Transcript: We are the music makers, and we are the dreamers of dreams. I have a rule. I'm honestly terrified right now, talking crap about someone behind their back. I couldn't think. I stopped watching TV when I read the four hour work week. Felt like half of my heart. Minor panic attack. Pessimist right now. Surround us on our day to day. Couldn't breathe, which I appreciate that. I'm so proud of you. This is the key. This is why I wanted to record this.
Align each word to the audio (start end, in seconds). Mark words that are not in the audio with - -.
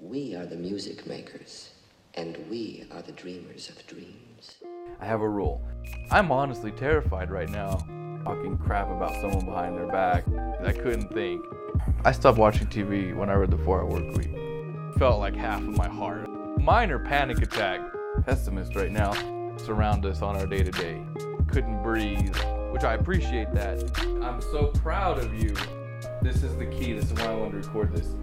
We 0.00 0.36
are 0.36 0.46
the 0.46 0.54
music 0.54 1.08
makers, 1.08 1.70
and 2.14 2.38
we 2.48 2.86
are 2.92 3.02
the 3.02 3.10
dreamers 3.10 3.68
of 3.68 3.84
dreams. 3.88 4.54
I 5.00 5.04
have 5.04 5.22
a 5.22 5.28
rule. 5.28 5.60
I'm 6.12 6.30
honestly 6.30 6.70
terrified 6.70 7.32
right 7.32 7.48
now, 7.48 7.84
talking 8.22 8.56
crap 8.58 8.92
about 8.92 9.20
someone 9.20 9.44
behind 9.44 9.76
their 9.76 9.88
back. 9.88 10.24
I 10.64 10.70
couldn't 10.70 11.12
think. 11.12 11.44
I 12.04 12.12
stopped 12.12 12.38
watching 12.38 12.68
TV 12.68 13.12
when 13.12 13.28
I 13.28 13.34
read 13.34 13.50
the 13.50 13.58
four 13.58 13.80
hour 13.80 13.86
work 13.86 14.16
week. 14.16 14.30
Felt 14.98 15.18
like 15.18 15.34
half 15.34 15.62
of 15.62 15.76
my 15.76 15.88
heart. 15.88 16.28
Minor 16.60 17.00
panic 17.00 17.42
attack. 17.42 17.80
Pessimist 18.24 18.76
right 18.76 18.92
now. 18.92 19.12
Surround 19.56 20.06
us 20.06 20.22
on 20.22 20.36
our 20.36 20.46
day 20.46 20.62
to 20.62 20.70
day. 20.70 21.02
Couldn't 21.48 21.82
breathe, 21.82 22.36
which 22.70 22.84
I 22.84 22.94
appreciate 22.94 23.52
that. 23.52 23.82
I'm 24.22 24.40
so 24.42 24.68
proud 24.68 25.18
of 25.18 25.34
you. 25.34 25.56
This 26.22 26.44
is 26.44 26.56
the 26.56 26.66
key. 26.66 26.92
This 26.92 27.06
is 27.06 27.14
why 27.14 27.32
I 27.32 27.34
wanted 27.34 27.64
to 27.64 27.68
record 27.68 27.96
this. 27.96 28.14